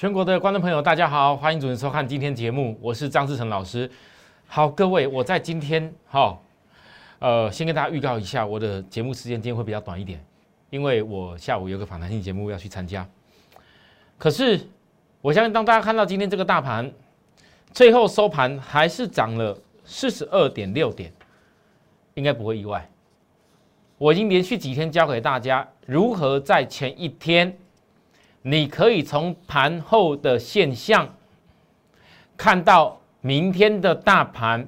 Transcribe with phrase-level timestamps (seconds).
[0.00, 3.90] 全国的观众朋友，大家好，欢迎准时收看今天节目，我是张志成老师。
[4.46, 6.38] 好，各位，我在今天哈，
[7.18, 10.18] 呃，先跟大家预告一下，我的节目时间今天会比较短一点，
[10.70, 13.06] 因为我下午有个访谈性节目要去参加。
[14.16, 14.58] 可是，
[15.20, 16.90] 我相信当大家看到今天这个大盘
[17.70, 19.54] 最后收盘还是涨了
[19.84, 21.12] 四十二点六点，
[22.14, 22.88] 应该不会意外。
[23.98, 27.54] 我已经连续几天教给大家如何在前一天。
[28.42, 31.14] 你可以从盘后的现象
[32.36, 34.66] 看到明天的大盘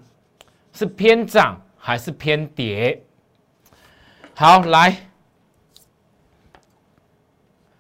[0.73, 3.03] 是偏涨还是偏跌。
[4.35, 4.97] 好，来，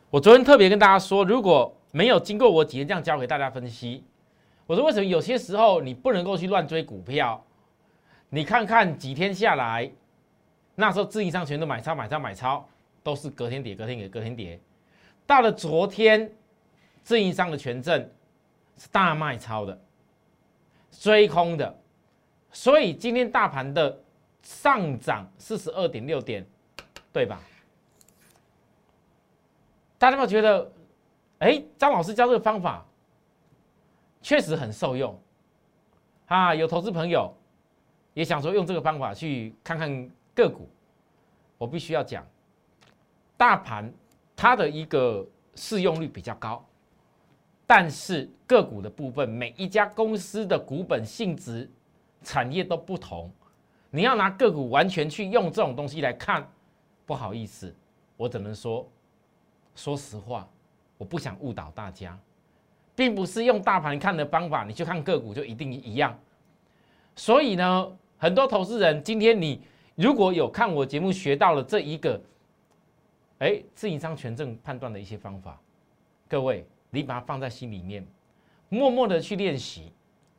[0.08, 4.02] 我昨天特别跟大家说，如果没有经过我几天这样教给大家分析，
[4.66, 7.42] 我说为什么有些时候你不能够去乱追股票？
[8.30, 9.90] 你看看几天下来，
[10.74, 12.66] 那时候自营商全都买超买超买超，
[13.02, 14.58] 都是隔天跌，隔天跌，隔天跌。
[15.26, 16.30] 到了昨天，
[17.02, 18.10] 自营商的权证
[18.76, 19.80] 是大卖超的，
[20.90, 21.74] 追空的，
[22.50, 23.98] 所以今天大盘的
[24.42, 26.46] 上涨四十二点六点，
[27.12, 27.40] 对吧？
[29.98, 30.72] 大家有没有觉得，
[31.38, 32.84] 哎，张老师教这个方法
[34.20, 35.18] 确实很受用
[36.26, 36.54] 啊？
[36.54, 37.32] 有投资朋友
[38.12, 40.68] 也想说用这个方法去看看个股，
[41.56, 42.26] 我必须要讲，
[43.36, 43.90] 大盘。
[44.42, 46.66] 它的一个适用率比较高，
[47.64, 51.70] 但是个股的部分，每一家公司的股本性质、
[52.24, 53.30] 产业都不同，
[53.88, 56.44] 你要拿个股完全去用这种东西来看，
[57.06, 57.72] 不好意思，
[58.16, 58.90] 我只能说，
[59.76, 60.48] 说实话，
[60.98, 62.18] 我不想误导大家，
[62.96, 66.18] 并不是用大盘看的方法，你去看个股就一定一样。
[67.14, 69.62] 所以呢，很多投资人今天你
[69.94, 72.20] 如果有看我节目学到了这一个。
[73.42, 75.60] 哎，自营商权证判断的一些方法，
[76.28, 78.06] 各位，你把它放在心里面，
[78.68, 79.92] 默默的去练习。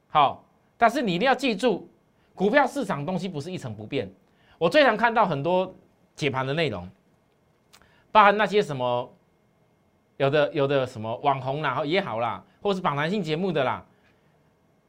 [0.08, 0.42] 好，
[0.78, 1.90] 但是你一定要记住，
[2.34, 4.10] 股票市场东西不是一成不变。
[4.58, 5.76] 我最常看到很多
[6.16, 6.90] 解盘的内容，
[8.10, 9.14] 包含那些什么，
[10.16, 13.86] 有的有的什么网红啦也好啦，或是访谈性节目的啦，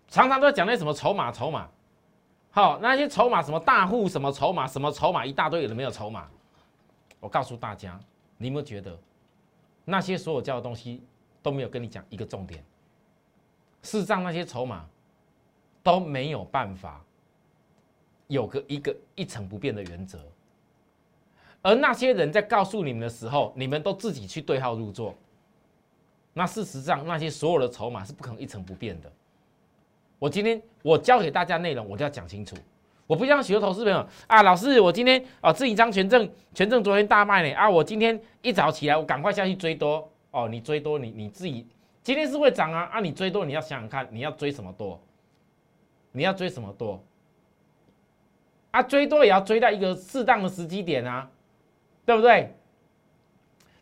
[0.07, 1.69] 常常都讲那什么筹码筹码。
[2.53, 6.29] 好，那些筹码什么大户什么筹码什么筹码一大堆，有的没有筹码。
[7.25, 7.99] 我告诉大家，
[8.37, 8.99] 你有没有觉得
[9.83, 11.03] 那些所有教的东西
[11.43, 12.63] 都没有跟你讲一个重点？
[13.81, 14.87] 事实上，那些筹码
[15.83, 17.03] 都没有办法
[18.27, 20.21] 有个一个一成不变的原则。
[21.63, 25.15] 而那些人在告诉你们的时候，你们都自己去对号入座。
[26.35, 29.11] 那事实上，那些所有的筹码是不可能一成不变的。
[30.19, 32.55] 我今天我教给大家内容，我就要讲清楚。
[33.07, 40.49] 我不像许多投资朋友啊，老师，我今天啊自己张权证，权证昨天大卖呢啊，我今天一早起来，我赶快下去追多哦。
[40.49, 41.67] 你追多，你你自己
[42.03, 44.99] 今天是会涨啊啊，你追多，你要想想看，你要追什么多？
[46.13, 47.03] 你要追什么多？
[48.71, 51.29] 啊，追多也要追到一个适当的时机点啊，
[52.07, 52.55] 对不对？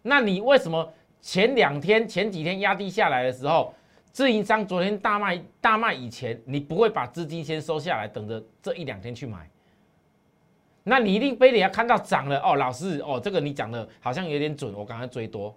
[0.03, 3.73] 那你为什么前两天、前几天压低下来的时候？
[4.13, 9.49] 自营商昨天大卖大卖以前，你不会把资金先收下来，等着这一两天去买。
[10.85, 15.55] 那你一定非得要看到涨了哦，老师哦，这个你讲的好像有点准，我赶快追多。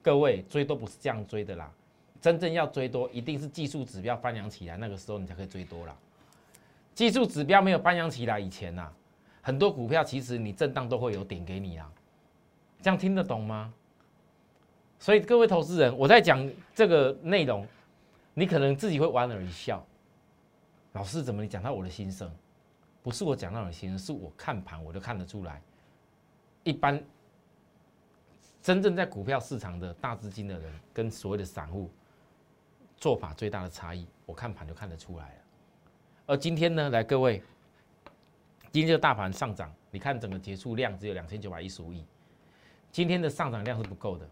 [0.00, 1.70] 各位追多不是这样追的啦，
[2.18, 5.94] 真正要追多，一定是技术指标翻扬起来，那个时候你才可以追多啦。
[6.94, 8.90] 技术指标没有翻扬起来以前呐，
[9.42, 11.92] 很多股票其实你震荡都会有点给你啊，
[12.80, 13.70] 这样听得懂吗？
[14.98, 17.66] 所以各位投资人，我在讲这个内容。
[18.38, 19.84] 你可能自己会莞尔一笑，
[20.92, 22.32] 老师怎么你讲到我的心声？
[23.02, 25.60] 不是我讲到你的心声，是我看盘我就看得出来。
[26.62, 27.02] 一般
[28.62, 31.90] 真正在股票市场的大资金的人，跟所谓的散户
[32.96, 35.42] 做法最大的差异，我看盘就看得出来了。
[36.26, 37.42] 而今天呢，来各位，
[38.70, 42.04] 今天这个大盘上涨，你看整个结束量只有两千九百一十五亿，
[42.92, 44.24] 今天的上涨量是不够的。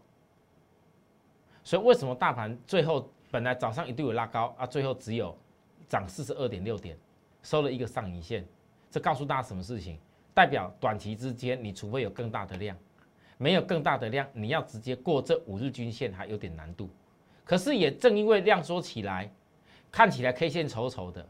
[1.64, 3.10] 所以为什么大盘最后？
[3.30, 5.36] 本来早上一度有拉高啊，最后只有
[5.88, 6.96] 涨四十二点六点，
[7.42, 8.46] 收了一个上影线。
[8.90, 9.98] 这告诉大家什么事情？
[10.32, 12.76] 代表短期之间，你除非有更大的量，
[13.38, 16.88] 没有更大的量，你要直接过这五日均线还有点难度。
[17.44, 19.30] 可是也正因为量缩起来，
[19.90, 21.26] 看起来 K 线丑丑的。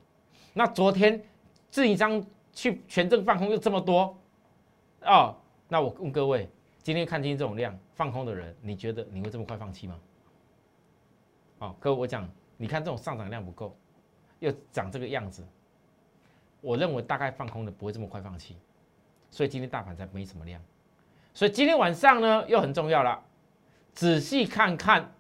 [0.53, 1.23] 那昨天
[1.71, 4.17] 自营商去权证放空又这么多
[5.03, 5.37] 哦，
[5.69, 6.49] 那我问各位，
[6.83, 9.99] 今天看清这种量放空的人，你觉得你会这么快放弃吗？
[11.59, 13.77] 哦，各位，我讲，你看这种上涨量不够，
[14.41, 15.43] 又长这个样子，
[16.61, 18.57] 我认为大概放空的不会这么快放弃，
[19.31, 20.61] 所以今天大盘才没什么量。
[21.33, 23.23] 所以今天晚上呢，又很重要了，
[23.93, 25.13] 仔细看看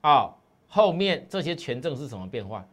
[0.00, 0.34] 啊，
[0.68, 2.66] 后面这些权证是什么变化？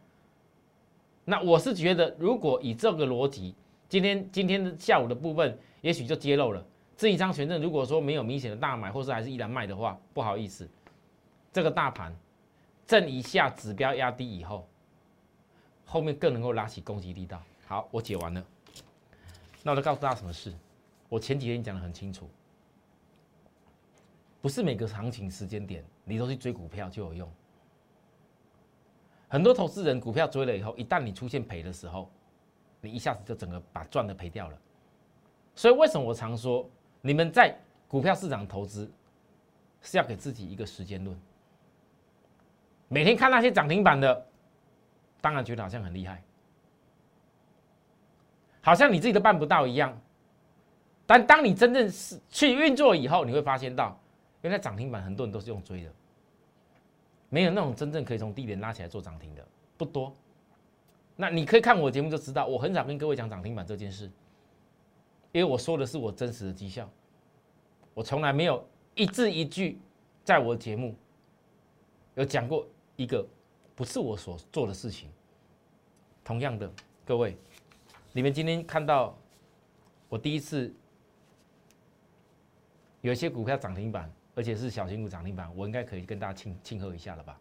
[1.24, 3.54] 那我是觉得，如果以这个逻辑，
[3.88, 6.64] 今天今天的下午的部分，也许就揭露了
[6.96, 7.62] 这一张权证。
[7.62, 10.68] 如果说没有明显的大买，或是还是依然卖的话，不好意思，
[11.52, 12.14] 这个大盘
[12.86, 14.68] 震一下指标压低以后，
[15.86, 17.42] 后面更能够拉起攻击力道。
[17.66, 18.44] 好，我解完了。
[19.62, 20.52] 那我就告诉大家什么事？
[21.08, 22.28] 我前几天讲的很清楚，
[24.42, 27.30] 不是每个行情时间点你都去追股票就有用。
[29.28, 32.10] 很多投资人股票追了以后，一旦你出现赔的时候，
[32.80, 34.58] 你一下子就整个把赚的赔掉了。
[35.54, 36.68] 所以为什么我常说，
[37.00, 37.56] 你们在
[37.88, 38.90] 股票市场投资
[39.80, 41.18] 是要给自己一个时间论。
[42.94, 44.24] 每天看那些涨停板的，
[45.20, 46.22] 当然觉得好像很厉害。
[48.60, 50.00] 好像你自己都办不到一样，
[51.04, 53.98] 但当你真正是去运作以后，你会发现到，
[54.42, 55.92] 原来涨停板很多人都是用追的，
[57.30, 59.44] 没有那种真正可以从低点拉起来做涨停的
[59.76, 60.14] 不多。
[61.16, 64.04] 那你可以看我节目就知道，我很少跟各位讲涨停板这件事，
[65.32, 66.88] 因为我说的是我真实的绩效，
[67.92, 68.64] 我从来没有
[68.94, 69.80] 一字一句
[70.22, 70.94] 在我的节目
[72.14, 72.64] 有讲过
[72.96, 73.26] 一个
[73.74, 75.10] 不是我所做的事情。
[76.22, 76.70] 同样的，
[77.04, 77.36] 各位。
[78.12, 79.16] 你们今天看到
[80.08, 80.72] 我第一次
[83.00, 87.38] 有一些股票涨停板，而且是小型股涨停板，我应该可以跟大家庆庆贺一下了吧？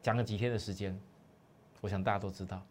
[0.00, 0.98] 讲了几天的时间，
[1.80, 2.64] 我想大家都知道。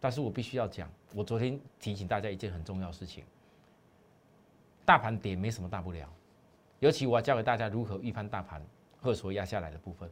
[0.00, 3.24] 但是我必须要讲，我昨天提醒大家一件很重要的事情：
[4.84, 6.12] 大盘跌没什么大不了，
[6.80, 8.60] 尤其我要教给大家如何预判大盘
[9.00, 10.10] 或所压下来的部分。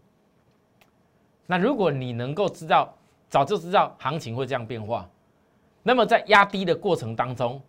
[1.46, 2.94] 那如果你能够知道。
[3.30, 5.06] 早就知道行情会这样变化，
[5.82, 7.60] 那么在压低的过程当中，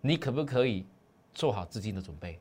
[0.00, 0.86] 你可不可以
[1.34, 2.38] 做好资金的准备？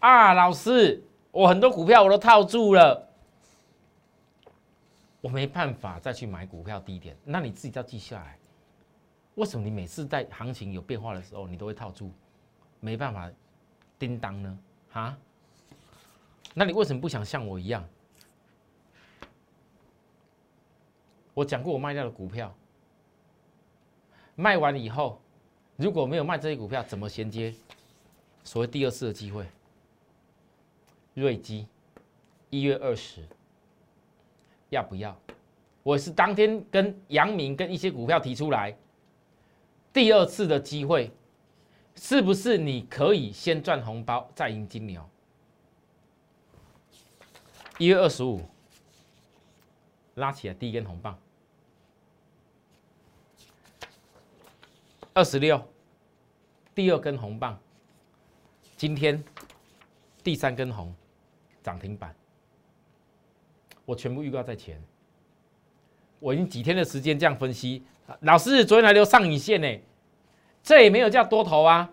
[0.00, 1.00] 啊，老师，
[1.30, 3.08] 我很多股票我都套住了，
[5.20, 8.36] 我没办法再去买股票低点，那你自己要记下来。
[9.36, 12.10] 为什么你每次在行情有变化的时候，你都会套住，
[12.80, 13.30] 没办法
[14.00, 14.58] 叮当呢？
[14.90, 15.16] 哈？
[16.58, 17.88] 那你为什么不想像我一样？
[21.32, 22.52] 我讲过，我卖掉的股票，
[24.34, 25.20] 卖完以后，
[25.76, 27.54] 如果没有卖这些股票，怎么衔接
[28.42, 29.46] 所谓第二次的机会？
[31.14, 31.68] 瑞基
[32.50, 33.22] 一月二十
[34.70, 35.16] 要不要？
[35.84, 38.76] 我是当天跟杨明跟一些股票提出来，
[39.92, 41.12] 第二次的机会，
[41.94, 45.08] 是不是你可以先赚红包再赢金牛？
[47.78, 48.40] 一月二十五
[50.16, 51.16] 拉起来第一根红棒。
[55.14, 55.64] 二十六，
[56.74, 57.58] 第二根红棒，
[58.76, 59.22] 今天
[60.24, 60.92] 第三根红，
[61.62, 62.14] 涨停板，
[63.84, 64.82] 我全部预告在前。
[66.18, 67.84] 我已经几天的时间这样分析，
[68.20, 69.80] 老师昨天还留上影线呢，
[70.64, 71.88] 这也没有叫多头啊。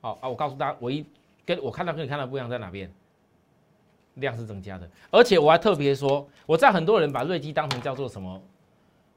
[0.00, 1.06] 好啊，我告诉大家，我一
[1.44, 2.92] 跟我看到跟你看到不一样在哪边，
[4.16, 8.42] 量是增加的，而且我还特别说，我在很多人把瑞基当成叫做什么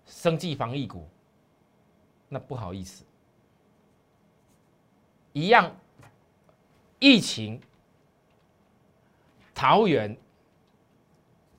[0.06, 1.07] 生计防疫股。
[2.31, 3.04] 那不好意思，
[5.34, 5.75] 一样，
[7.00, 7.60] 疫情，
[9.56, 10.16] 桃园，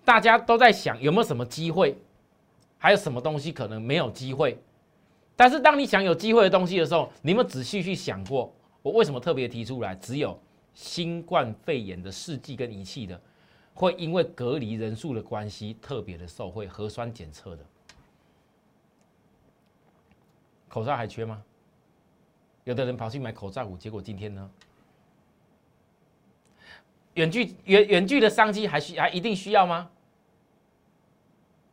[0.05, 1.99] 大家都在想有没有什么机会，
[2.79, 4.57] 还有什么东西可能没有机会。
[5.35, 9.95] 但是当你想有机会的东西的时候，你们仔细去想过，我为什么特别提出来？
[9.97, 10.39] 只有
[10.73, 13.21] 新冠肺炎的试剂跟仪器的，
[13.81, 17.65] 会因为隔离人数的关系特别的受惠核酸检测的。
[20.69, 21.43] 口罩还缺吗？
[22.65, 24.51] 有的人跑去买口罩股，结果今天呢？
[27.15, 29.91] 远距远远距的商机还需还一定需要吗？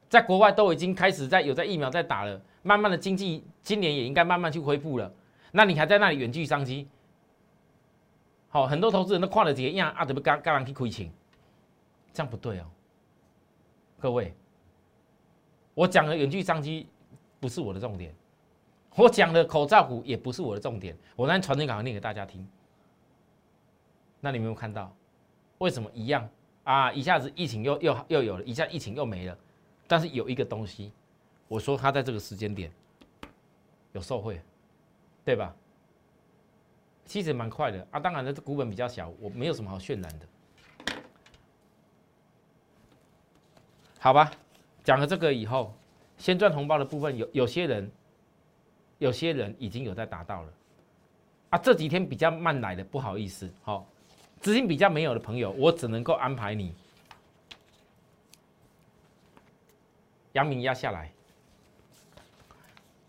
[0.07, 5.13] 在国外都已经开始在有在疫苗在打了，慢慢的经济今年也应该慢慢去恢复了。
[5.51, 6.87] 那你还在那里远距商机？
[8.47, 11.11] 好，很多投资人都跨了几个样啊，怎么刚刚去亏钱？
[12.13, 12.65] 这样不对哦，
[13.99, 14.33] 各位，
[15.73, 16.87] 我讲的远距商机
[17.39, 18.13] 不是我的重点。
[18.95, 22.47] 我讲的口罩股也不是我的重点，我让传真稿念给大家听。
[24.19, 24.91] 那你有没有看到，
[25.59, 26.27] 为什么一样
[26.63, 26.91] 啊？
[26.91, 29.37] 一下子疫情又又又有了，一下疫情又没了，
[29.87, 30.91] 但是有一个东西，
[31.47, 32.71] 我说它在这个时间点
[33.91, 34.41] 有受贿，
[35.23, 35.55] 对吧？
[37.05, 40.27] 其实蛮快的啊，当然了，这股本比较小，我没有什么好渲染的。
[44.07, 44.31] 好吧
[44.85, 45.75] 讲了这个以后
[46.17, 47.91] 先赚红包的部分有有些人
[48.99, 50.53] 有些人已经有在达到了。
[51.49, 53.85] 啊这几天比较慢来的不好意思好
[54.39, 56.73] 资金比较没有的朋友我只能够安排你。
[60.31, 61.11] 杨明压下来。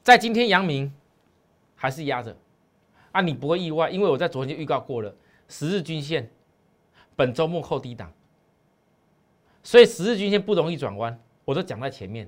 [0.02, 0.92] 在今天杨明
[1.76, 2.36] 还是压着。
[3.12, 5.14] 啊你不会意外因为我在昨天预告过了
[5.46, 6.28] 十日均线
[7.14, 8.12] 本周末扣低档。
[9.68, 12.26] 所以十日均线不容易转弯，我都讲在前面。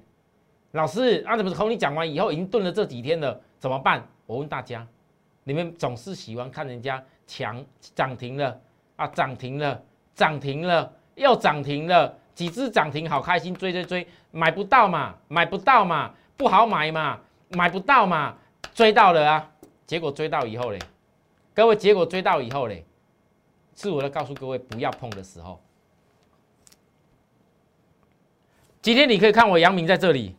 [0.73, 4.07] 老师，啊，怎么从你讲完以后已经顿了这几天了，怎么办？
[4.27, 4.87] 我问大家，
[5.45, 8.61] 你们总是喜欢看人家强涨停了
[8.97, 9.83] 啊，涨停了，
[10.15, 12.15] 涨停了，又涨停了。
[12.35, 17.19] 几只涨停，好开心，追追追，买不到嘛，买不到嘛，不好买嘛，
[17.49, 18.37] 买不到嘛，
[18.75, 19.51] 追到了啊，
[19.87, 20.79] 结果追到以后嘞，
[21.55, 22.85] 各位，结果追到以后嘞，
[23.75, 25.59] 是我要告诉各位不要碰的时候。
[28.83, 30.35] 今天你可以看我杨明在这里，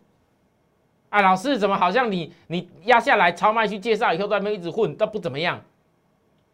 [1.10, 5.62] 啊，老师怎么好像你你压下来超卖去介绍以后在那边一直混都不怎么样，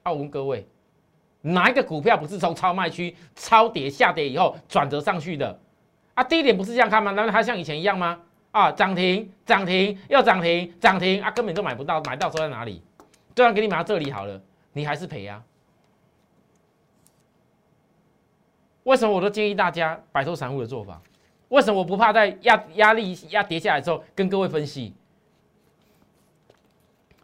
[0.04, 0.68] 啊，我问各位。
[1.42, 5.58] 哪一个股票不是从超卖区超跌下跌以后转折上去的
[6.14, 6.24] 啊？
[6.24, 7.12] 低点不是这样看吗？
[7.12, 8.20] 难道还像以前一样吗？
[8.52, 12.82] 啊，涨停涨停又涨停涨停啊，根本都买不到，买到收在哪里？
[13.34, 14.42] 就算给你买到这里好了，
[14.74, 15.42] 你还是赔呀。
[18.84, 21.00] 为什么我都建议大家摆脱散户的做法？
[21.50, 24.94] 为什么我不怕在压压力压跌下来之后跟各位分析？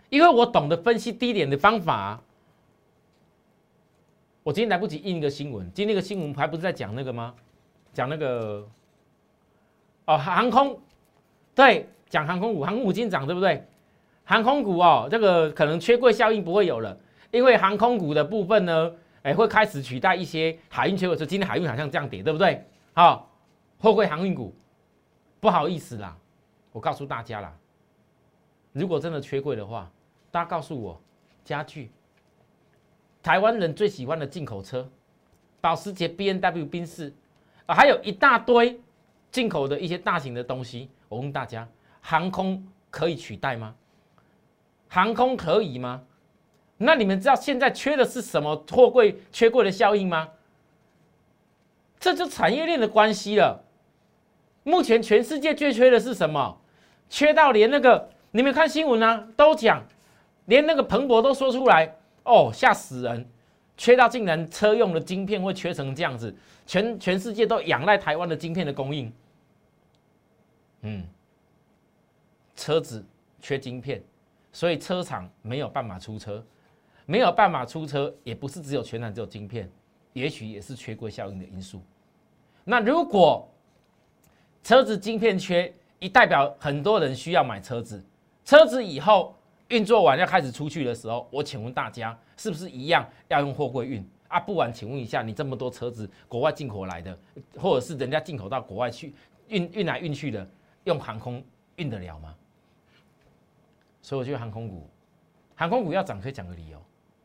[0.09, 2.21] 因为我懂得分析低点的方法。
[4.43, 7.33] 我今天来不及印一个新闻，今天那个新闻还不是在讲那个吗？
[7.93, 8.67] 讲那个
[10.05, 10.77] 哦，航空，
[11.55, 13.65] 对，讲航空股，航空股今天涨对不对？
[14.25, 16.97] 航空股哦，这个可能缺柜效应不会有了，
[17.31, 22.65] 因为航空股的部分呢，哎，会开始取代一些海运缺柜，说今天海运好像这样跌，对不对？
[22.93, 23.32] 好，
[23.83, 24.55] 货柜航运股，
[25.41, 26.17] 不好意思啦，
[26.71, 27.53] 我告诉大家啦，
[28.71, 29.91] 如果真的缺柜的话，
[30.31, 31.01] 大家告诉我，
[31.43, 31.91] 家具。
[33.21, 34.89] 台湾人最喜欢的进口车，
[35.59, 37.13] 保时捷、B N W、宾士，
[37.65, 38.79] 啊，还有一大堆
[39.29, 40.89] 进口的一些大型的东西。
[41.09, 41.67] 我问大家，
[41.99, 43.75] 航空可以取代吗？
[44.87, 46.01] 航空可以吗？
[46.77, 50.29] 那你们知道现在缺的是什么货柜缺柜的效应吗？
[51.99, 53.61] 这就产业链的关系了。
[54.63, 56.57] 目前全世界最缺的是什么？
[57.09, 59.83] 缺到连那个你们看新闻啊，都讲，
[60.45, 61.95] 连那个彭博都说出来。
[62.23, 63.29] 哦，吓死人！
[63.75, 66.33] 缺到竟然车用的晶片会缺成这样子，
[66.65, 69.11] 全全世界都仰赖台湾的晶片的供应。
[70.83, 71.03] 嗯，
[72.55, 73.05] 车子
[73.41, 74.01] 缺晶片，
[74.53, 76.41] 所以车厂没有办法出车，
[77.05, 79.69] 没有办法出车，也不是只有全厂只有晶片，
[80.13, 81.81] 也许也是缺柜效应的因素。
[82.63, 83.45] 那如果
[84.63, 88.03] 车子晶片缺，一代表很多人需要买车子，
[88.43, 89.35] 车子以后。
[89.69, 94.39] 运作完要开始出去的时候，我请问大家是不是一样要用货柜运啊？
[94.39, 97.17] 不然，请问一下，你这么多车子国外进口来的，
[97.57, 99.15] 或者是人家进口到国外去
[99.47, 100.47] 运运来运去的，
[100.83, 101.43] 用航空
[101.77, 102.35] 运得了吗？
[104.03, 104.87] 所以我觉得航空股，
[105.55, 106.79] 航空股要涨可以讲个理由，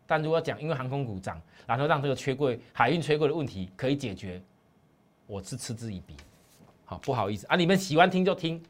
[0.06, 4.40] 但如果讲因为航空股涨，然后让这个缺柜海运缺柜的问题可以解决，
[5.26, 6.14] 我是嗤之以鼻。
[6.88, 8.62] 好，不好意思啊，你们喜欢听就听，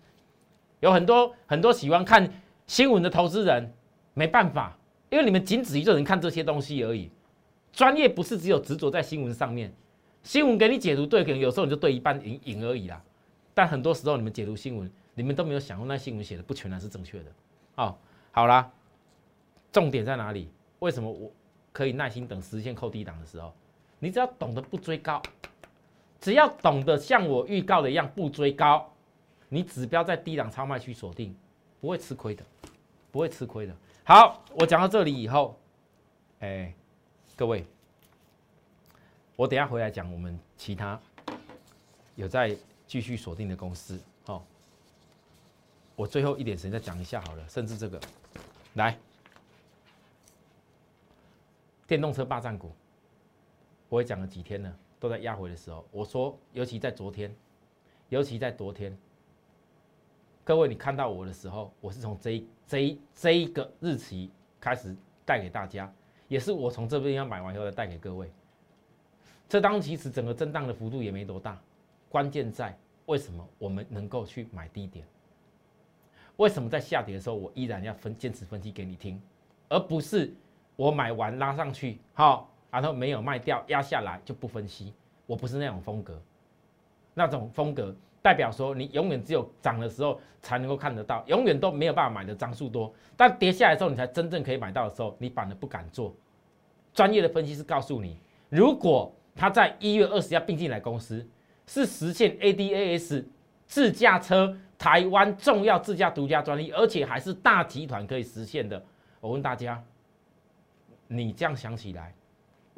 [0.81, 2.29] 有很多很多喜欢看。
[2.67, 3.73] 新闻的投资人
[4.13, 4.77] 没办法，
[5.09, 7.09] 因为你们仅止于就能看这些东西而已。
[7.73, 9.73] 专业不是只有执着在新闻上面，
[10.25, 13.01] 新闻给你解读对，可能有时候你就对一半赢赢而已啦。
[13.55, 17.33] 但很多时候你们解读新闻，你们都没有想过那新闻写的不全然是正确的。
[17.77, 17.97] 哦，
[18.33, 18.69] 好啦，
[19.73, 20.51] 重点在哪里？
[20.81, 21.31] 为什么我
[21.73, 23.55] 可以耐心等实现扣低档的时候？
[23.99, 25.23] 你只要懂得不追高，
[26.21, 28.93] 只要懂得像我预告的一样不追高，
[29.49, 31.37] 你指标在低档超卖区锁定。
[31.81, 32.45] 不会吃亏的，
[33.13, 33.73] 不会吃亏的。
[34.03, 35.57] 好，我讲到这里以后，
[36.41, 36.75] 哎，
[37.37, 37.65] 各位，
[39.37, 41.01] 我等下回来讲我们其他
[42.17, 43.97] 有在继续锁定的公司。
[44.27, 44.45] 好，
[45.95, 48.01] 我最后一点时间再讲一下好了，甚至这个，
[48.75, 48.99] 来，
[51.87, 52.73] 电动车霸占股，
[53.89, 57.35] 我也讲了几天了，都在压回的时候，我说，尤其在昨天，
[58.09, 58.97] 尤其在昨天。
[60.45, 65.93] 各位，你看到我的时候，我是从这这这一个日期开始带给大家，
[66.27, 68.31] 也是我从这边要买完以后再带给各位。
[69.49, 71.61] 这当其实整个震荡的幅度也没多大，
[72.09, 72.77] 关键在
[73.07, 75.07] 为什么我们能够去买低点？
[76.37, 79.21] 为什么在下跌的时候我依然要分坚持分析给你听，
[79.69, 80.33] 而不是
[80.77, 84.93] 我买完拉上去，好，然后没有卖掉压下来就不分析？
[85.27, 86.21] 我不是那种风格，
[87.15, 87.95] 那种风格。
[88.21, 92.93] 代表说，你永远只有涨的时候才能够看得到，永远都没有办法买的张数多。
[93.17, 96.15] 但跌下来的时候，你才真正可以买到的时候，你反而不敢做。
[96.93, 98.19] 专业的分析师告诉你，
[98.51, 101.27] 如果他在一月二十要并进来公司，
[101.67, 103.25] 是实现 ADAS
[103.67, 108.83] 自驾车台湾重要自家独家专利，而且还是大集团可以实现的。
[109.21, 109.83] 我问大家，
[111.07, 112.13] 你这样想起来，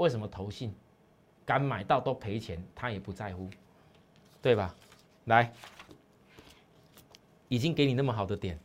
[0.01, 0.75] 为什么投信
[1.45, 3.51] 敢买到都赔钱，他也不在乎，
[4.41, 4.75] 对吧？
[5.27, 5.53] 来，
[7.49, 8.59] 已经给你那么好的点，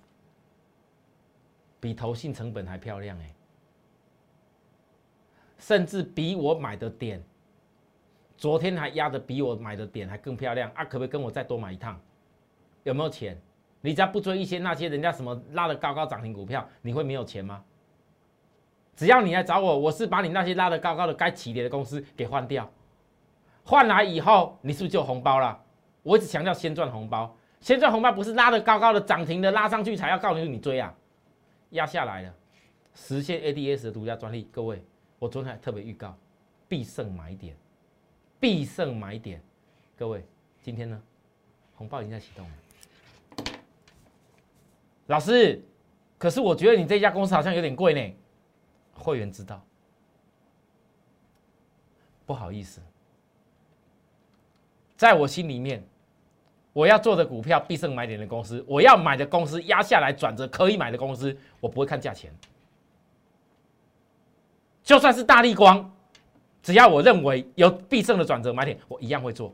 [1.81, 3.35] 比投信成本还漂亮哎，
[5.59, 7.21] 甚至比我买的点，
[8.37, 10.85] 昨天还压的比我买的点还更漂亮啊！
[10.85, 11.99] 可不可以跟我再多买一趟？
[12.83, 13.37] 有没有钱？
[13.81, 17.61] 你只要不追一些那些人家什么拉的高高涨停股票，你会没有钱吗？
[18.95, 22.69] 只要你来找我，我是把你那些拉得高高的该起跌的公司给换掉，
[23.63, 25.61] 换来以后，你是不是就有红包了？
[26.01, 30.93] 我一直强调先赚红包，先赚红包不是拉得高高的涨停的拉上去才要告诉你追啊，
[31.71, 32.33] 压下来了，
[32.93, 34.47] 实现 ADS 的独家专利。
[34.51, 34.81] 各位，
[35.19, 36.15] 我昨天还特别预告，
[36.67, 37.57] 必胜买点，
[38.39, 39.41] 必胜买点。
[39.97, 40.25] 各位，
[40.61, 41.01] 今天呢，
[41.75, 42.53] 红包已经在启动了。
[45.07, 45.61] 老师，
[46.17, 48.15] 可是我觉得你这家公司好像有点贵呢。
[48.95, 49.61] 会员知道，
[52.25, 52.81] 不好意思，
[54.97, 55.83] 在我心里面，
[56.73, 62.33] 我要做的股票必胜买点的公司，我要买的公司压下来转折可以买的公司，我不会看价钱。
[64.83, 65.91] 就算是大力光，
[66.63, 69.53] 只要我认为有必胜的转折买点，我一样会做。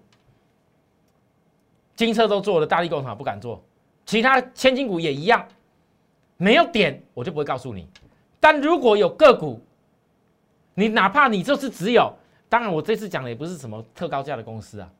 [1.95, 3.63] 金车都做了，大力工厂不敢做。
[4.05, 5.47] 其他千金股也一样，
[6.37, 7.87] 没有点我就不会告诉你。
[8.41, 9.61] 但如果有个股，
[10.73, 12.13] 你哪怕你就是只有，
[12.49, 14.91] 当然我这次讲的也不是什么特高价的公司啊，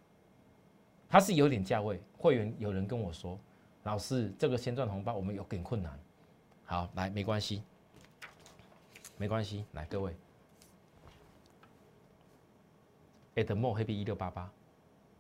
[1.09, 1.99] 它是有点价位。
[2.17, 3.37] 会员有人跟我说，
[3.83, 5.99] 老师这个先赚红包我们有点困难。
[6.65, 7.63] 好，来没关系，
[9.17, 10.15] 没关系，来各位
[13.35, 14.47] ，Edmo Happy 一六八八，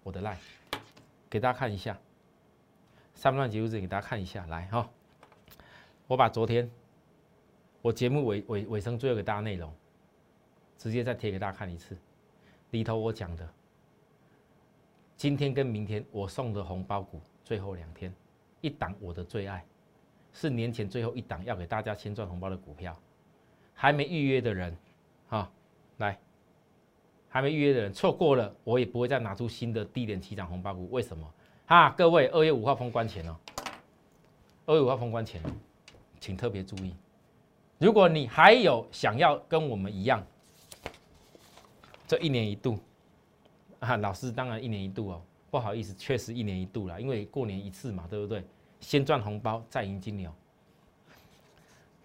[0.03, 0.37] 我的 line，
[1.27, 1.97] 给大家看一下。
[3.15, 4.87] 三段节目子给大家看一下，来哈，
[6.07, 6.69] 我把昨天
[7.81, 9.73] 我节目尾尾尾声最后给大家内容，
[10.77, 11.97] 直接再贴给大家看一次，
[12.69, 13.49] 里头我讲的，
[15.17, 18.13] 今天跟明天我送的红包股最后两天，
[18.61, 19.65] 一档我的最爱，
[20.31, 22.95] 是年前最后一档要给大家先赚红包的股票，
[23.73, 24.77] 还没预约的人，
[25.27, 25.51] 哈，
[25.97, 26.19] 来，
[27.29, 31.33] 还没预约的人错过了，我也不会再拿出新的低点起涨红包股，为什么？
[31.65, 33.35] 啊，各位，二月五号封关前哦，
[34.67, 35.41] 二月五号封关前，
[36.19, 36.93] 请特别注意，
[37.81, 40.23] 如果你还有想要跟我们一样，
[42.07, 42.77] 这一年一度，
[43.79, 48.45] 啊，老师当然一年一度哦，不好意思，确实一年一度了，因为过年一次嘛，对不对？
[48.81, 50.31] 先赚红包再赢金牛，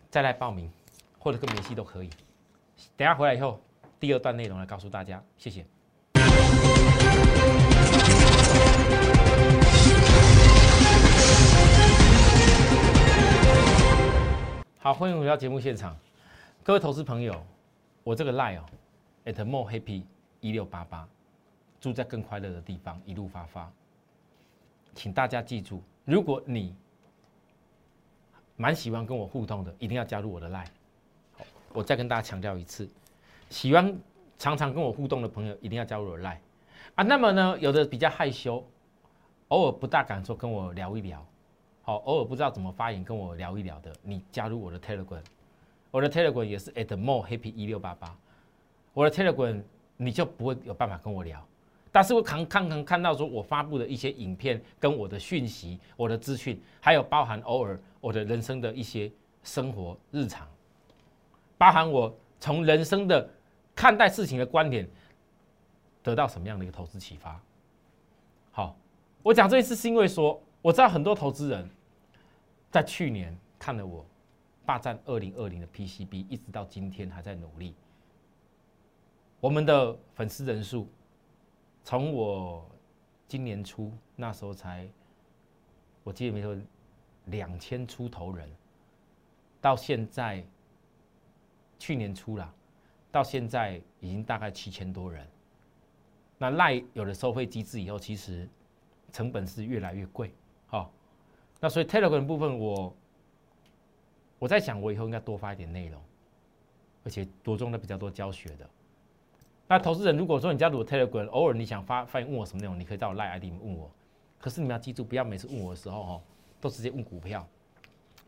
[0.09, 0.73] 再来报名
[1.19, 2.09] 或者跟梅西都可以。
[2.97, 3.61] 等下回来以后，
[4.01, 5.67] 第二段内容来告诉大家，谢谢。
[14.87, 15.97] 好，欢迎回到节目现场，
[16.63, 17.35] 各位投资朋友，
[18.05, 18.65] 我这个 line 哦
[19.25, 20.05] ，at more happy
[20.39, 21.09] 一六八八，
[21.81, 23.69] 住在更快乐的地方，一路发发，
[24.95, 26.73] 请大家记住，如果你
[28.55, 30.69] 蛮喜欢跟我互动的，一定要加入我的 Lie。
[31.73, 32.89] 我再跟大家强调一次，
[33.51, 33.93] 喜欢
[34.39, 36.39] 常常跟我互动的朋友，一定要加入我的 Lie
[36.95, 37.03] 啊。
[37.03, 38.65] 那么呢，有的比较害羞，
[39.49, 41.27] 偶尔不大敢说跟我聊一聊。
[41.87, 45.23] 好，偶尔不知道怎么发言，跟我聊一聊的，你加入我的 Telegram，
[45.93, 48.13] 我的 Telegram 也是 at more happy 一六八八，
[48.93, 49.63] 我的 Telegram
[49.97, 51.41] 你就不会有办法跟我聊，
[51.93, 59.09] 但是我看看看看到说我发布的一些影片跟我的讯息、我的资讯，还有包含偶尔我的人生的一些
[59.45, 60.45] 生活日常，
[61.57, 63.31] 包含我从人生的
[63.77, 64.89] 看待事情的观点，
[66.03, 67.41] 得到什么样的一个投资启发。
[68.51, 68.77] 好，
[69.23, 71.71] 我讲这一次是因为说我知道很多投资人。
[72.77, 74.05] 在去年看了我
[74.67, 77.75] 霸占二零二零的 PCB，一直到今天还在努力。
[79.41, 80.87] 我们的粉丝人数
[81.83, 82.71] 从我
[83.27, 84.87] 今年初那时候才，
[86.05, 86.55] 我记得没错，
[87.25, 88.47] 两千出头人，
[89.59, 90.45] 到现在
[91.79, 92.55] 去年初了，
[93.11, 95.27] 到现在已经大概七千多人。
[96.37, 98.47] 那赖有了收费机制以后，其实
[99.11, 100.31] 成本是越来越贵，
[100.67, 100.93] 好。
[101.61, 102.95] 那所以 Telegram 部分，我
[104.39, 106.01] 我在想，我以后应该多发一点内容，
[107.05, 108.69] 而且着重的比较多教学的。
[109.67, 113.91] 那投资人如果说你加入 Telegram，偶尔你想发发现问我什么内容，你可以在我赖 ID 问我。
[114.39, 116.23] 可是你们要记住，不要每次问我的时候哦，
[116.61, 117.45] 都直接问股票。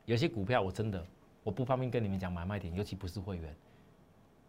[0.07, 1.05] 有些股票我真的
[1.45, 3.55] 我不方便跟你们讲买卖点，尤其不是会员。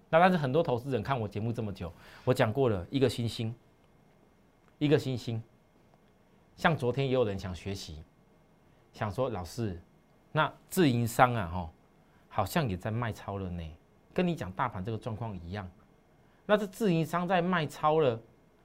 [0.09, 1.91] 那但是很多投资人看我节目这么久，
[2.23, 3.53] 我讲过了一个星星，
[4.77, 5.43] 一个星星。
[6.55, 8.01] 像昨天也有人想学习。
[8.93, 9.79] 想说老师，
[10.31, 11.69] 那自营商啊，哈，
[12.27, 13.63] 好像也在卖超了呢，
[14.13, 15.69] 跟你讲大盘这个状况一样。
[16.45, 18.19] 那这自营商在卖超了，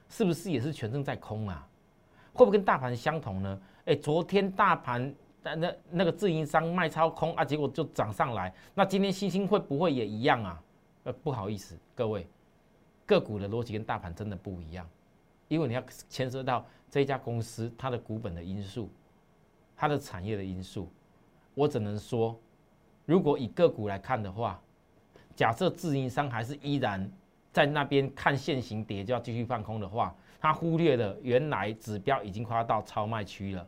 [0.08, 1.68] 是不是也是全正在空啊？
[2.32, 3.60] 会不会跟大盘相同呢？
[3.84, 8.52] 哎，昨天大盘那那那个自营商卖超空啊，结果就涨上来。
[8.74, 10.62] 那今天星星会不会也一样啊？
[11.04, 12.26] 呃，不好意思，各位，
[13.04, 14.88] 个股的逻辑跟大盘真的不一样，
[15.48, 18.88] 因为你要牵涉到这家公司它的股本的因素，
[19.76, 20.88] 它的产业的因素。
[21.54, 22.38] 我只能说，
[23.06, 24.60] 如果以个股来看的话，
[25.36, 27.10] 假设自营商还是依然
[27.52, 33.66] 在那边看现行跌就要继续放空的话，他忽略了原来指标已经快要到超卖区了。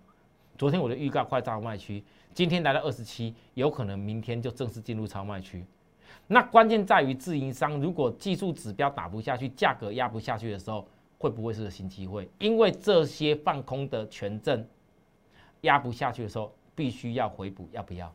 [0.58, 5.64] 昨天我的预告快超卖区，今天来到二十七，有可能明天就正式进入超卖区。
[6.26, 10.88] 那关键在于自营商，如果技术指标打不下去，价格压不下去的时候，
[11.18, 12.28] 会不会是个新机会？
[12.38, 14.66] 因为这些放空的权证
[15.62, 18.12] 压不下去的时候，必须要回补，要不要？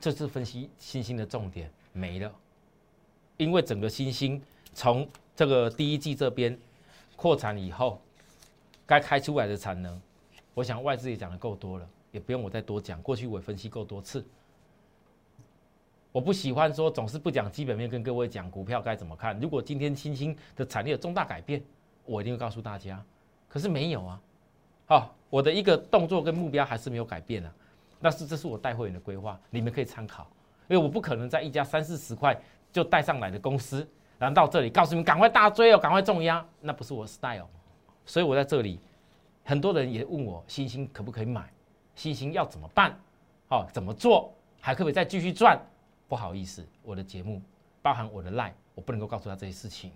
[0.00, 2.32] 这次分析新兴的重点没了，
[3.36, 4.42] 因为整个新兴
[4.74, 6.58] 从这个第一季这边
[7.14, 8.00] 扩产以后，
[8.84, 10.00] 该开出来的产能，
[10.54, 14.24] 我想外资也讲的够多了，也不用我再多讲，过去我也分析够多次。
[16.10, 19.38] 我不喜欢说总是不讲基本面，跟各位讲股票该怎么看。
[19.40, 21.62] 如果今天新兴的产业有重大改变，
[22.04, 23.02] 我一定会告诉大家。
[23.48, 24.20] 可是没有啊，
[24.92, 27.52] 哦，我的一个动作跟目标还是没有改变啊。
[27.98, 30.26] 那是这是我带会员的规划，你们可以参考。
[30.68, 32.38] 因为我不可能在一家三四十块
[32.70, 37.48] 就带上来的公司，然后到这里告诉你们赶快大追哦，赶快重压，那不是我的 style。
[38.04, 38.78] 所以我在这里，
[39.44, 41.50] 很多人也问我星星可不可以买，
[41.94, 42.94] 星星要怎么办？
[43.48, 44.32] 哦，怎么做？
[44.60, 45.58] 还可不可以再继续赚？
[46.08, 47.40] 不好意思，我的节目
[47.80, 49.90] 包含我的 lie，我不能够告诉他这些事情，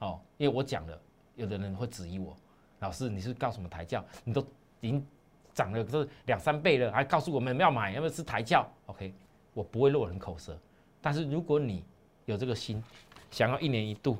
[0.00, 1.00] 哦，因为我讲了，
[1.36, 2.36] 有的人会质疑我，
[2.82, 4.04] 老师你是告什么抬轿？
[4.24, 4.40] 你都
[4.80, 5.06] 已经
[5.54, 9.14] 涨了这两三倍了，还告诉我们要买，要不要是抬轿？OK，
[9.54, 10.58] 我不会落人口舌，
[11.00, 11.84] 但是如果你
[12.26, 12.82] 有这个心，
[13.30, 14.18] 想要一年一度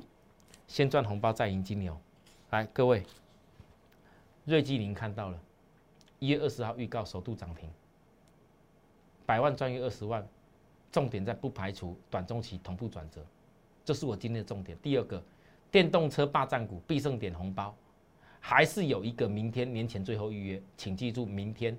[0.65, 1.95] 先赚红包再赢金牛，
[2.51, 3.03] 来各位，
[4.45, 5.37] 瑞基林看到了，
[6.19, 7.69] 一月二十号预告首度涨停，
[9.25, 10.25] 百万赚一二十万。
[10.91, 13.19] 重点在不排除短中期同步转折，
[13.83, 14.77] 这是我今天的重点。
[14.79, 15.19] 第二个，
[15.71, 17.75] 电动车霸占股必胜点红包，
[18.45, 21.77] 还是有一个明天年前最后预约，请记住明天，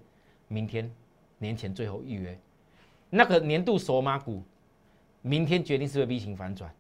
[0.48, 0.90] 明天
[1.36, 2.38] 年前最后预约，
[3.10, 4.42] 那个年度索马股，
[5.20, 6.74] 明天决定是不是 V 型反转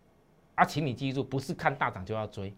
[0.54, 0.64] 啊？
[0.64, 2.50] 请你记住，不是看大涨就要追。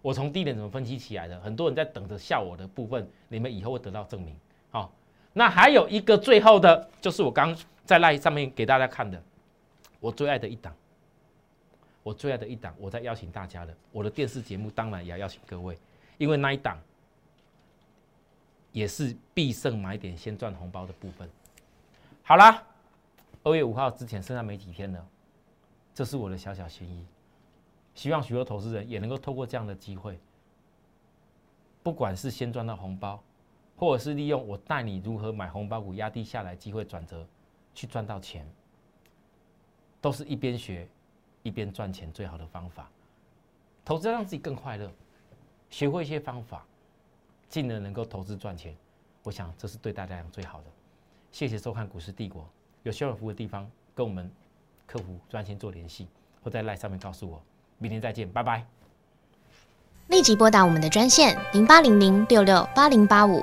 [0.00, 1.38] 我从低点怎么分析起来的？
[1.40, 4.34] 很多人在等着笑我的部分，你们以后会得到证明。
[4.70, 4.90] 好，
[5.34, 7.54] 那还有一个最后的，就是我刚。
[7.86, 9.22] 在那上面给大家看的，
[10.00, 10.74] 我最爱的一档，
[12.02, 15.76] 我最爱的一档，我在邀请大家的，我的电视节目当然也要邀请各位，
[16.18, 16.78] 因为那一档
[18.72, 21.28] 也是必胜买点先赚红包的部分。
[22.22, 22.62] 好啦，
[23.42, 25.06] 二月五号之前剩下没几天了，
[25.94, 27.06] 这是我的小小心意，
[27.94, 30.18] 希望许多投资人也能够透过这样的机会，
[31.82, 33.22] 不管是先赚到红包，
[33.76, 37.26] 或者是利用我带你如何买红包股压低下来机会转折。
[37.76, 38.48] 去赚到钱，
[40.00, 40.86] 都是一边学
[41.42, 42.88] 一边赚钱最好的方法。
[43.84, 44.88] 投资让自己更快乐，
[45.74, 46.64] 学会一些方法，
[47.48, 48.72] 进而能够投资赚钱。
[49.24, 50.66] 我想这是对大家最好的。
[51.32, 52.48] 谢谢收看股市帝国，
[52.84, 54.30] 有需要服务的地方跟我们
[54.86, 56.06] 客服专线做联系，
[56.44, 57.42] 或在 LINE 上面告诉我。
[57.78, 58.64] 明天再见，拜拜。
[60.06, 63.42] 立即拨打我们的专线零八零零六六八零八五。